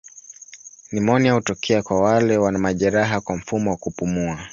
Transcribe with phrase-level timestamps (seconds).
[0.91, 4.47] Nimonia hutokea kwa wale wana majeraha kwa mfumo wa kupumua.